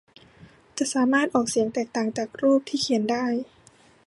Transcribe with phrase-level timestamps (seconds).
[0.77, 3.25] จะสามารถออกเสียงแตกต่างจากรูปที่เขียนได้